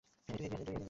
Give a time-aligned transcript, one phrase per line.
[0.29, 0.79] এই, তুই এগিয়ে যা।